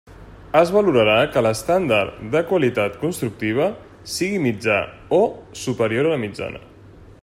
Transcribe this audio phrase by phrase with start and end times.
[0.59, 3.69] Es valorarà que l'estàndard de qualitat constructiva
[4.15, 4.81] sigui mitjà
[5.19, 5.23] o
[5.65, 6.69] superior a la mitjana.